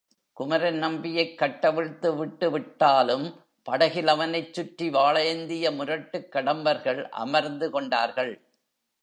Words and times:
குமரன் 0.37 0.77
நம்பியைக் 0.77 1.41
கட்டவிழ்த்து 1.41 2.15
விட்டு 2.17 2.51
விட்டாலும் 2.51 3.25
படகில் 3.63 4.07
அவனைச் 4.07 4.53
சுற்றி 4.53 4.89
வாளேந்திய 4.89 5.75
முரட்டுக் 5.75 6.29
கடம்பர்கள் 6.33 7.09
அமர்ந்து 7.09 7.69
கொண்டார்கள். 7.69 8.33